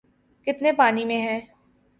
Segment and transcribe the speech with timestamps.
[0.47, 1.39] ‘کتنے پانی میں ہیں۔